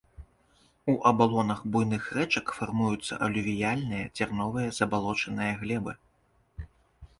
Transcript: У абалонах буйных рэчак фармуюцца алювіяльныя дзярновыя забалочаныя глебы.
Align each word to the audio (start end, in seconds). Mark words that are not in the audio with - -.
У 0.93 0.95
абалонах 1.09 1.59
буйных 1.75 2.07
рэчак 2.19 2.47
фармуюцца 2.61 3.13
алювіяльныя 3.27 4.09
дзярновыя 4.15 4.75
забалочаныя 4.81 5.53
глебы. 5.63 5.93